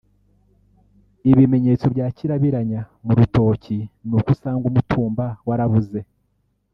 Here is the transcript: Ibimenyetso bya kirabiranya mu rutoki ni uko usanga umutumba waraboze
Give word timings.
Ibimenyetso 1.31 1.85
bya 1.93 2.07
kirabiranya 2.17 2.81
mu 3.05 3.11
rutoki 3.17 3.77
ni 4.05 4.13
uko 4.17 4.27
usanga 4.35 4.63
umutumba 4.67 5.25
waraboze 5.47 5.99